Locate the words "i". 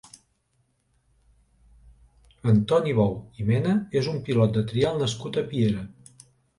3.43-3.49